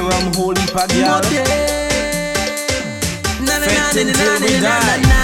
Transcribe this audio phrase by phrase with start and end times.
[0.00, 1.22] rum, holy pagal.
[3.92, 4.06] Fetting
[4.40, 5.19] we die.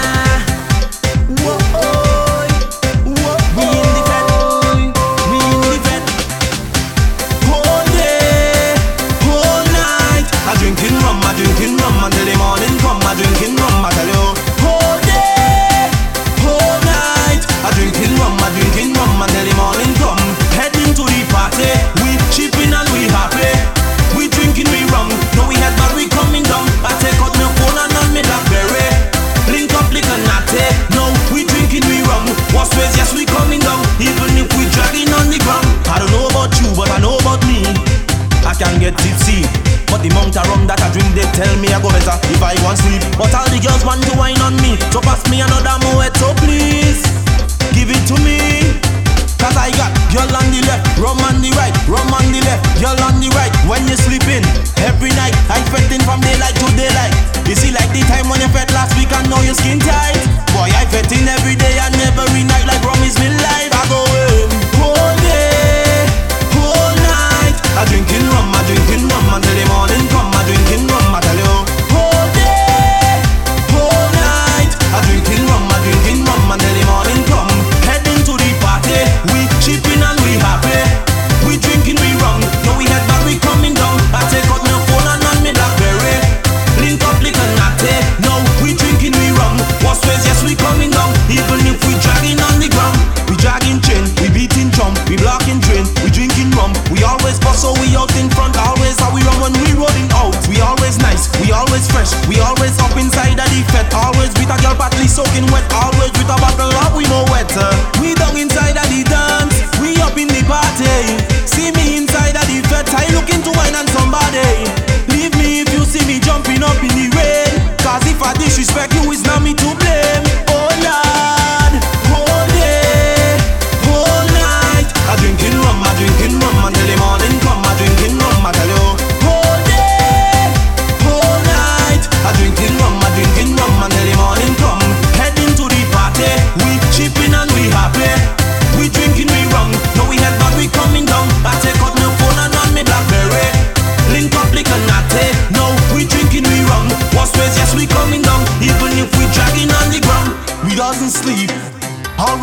[38.77, 39.41] and get tipsy.
[39.89, 42.41] But the amount of rum that I drink, they tell me I go better if
[42.43, 43.01] I want sleep.
[43.17, 46.33] But all the girls want to wine on me, so pass me another moe, so
[46.43, 46.56] please.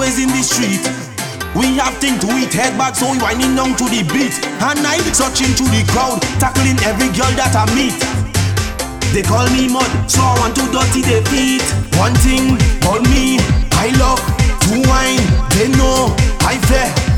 [0.04, 0.84] always in the street.
[1.56, 4.37] We have things to eat, head back, so we winding down to the beat.
[4.60, 7.97] And I searching to the crowd, tackling every girl that I meet.
[9.16, 11.64] They call me mud, so I want to dirty their feet.
[11.97, 13.41] One thing on me,
[13.81, 14.20] I love
[14.69, 15.25] to wine.
[15.56, 16.12] They know
[16.44, 17.13] I fair.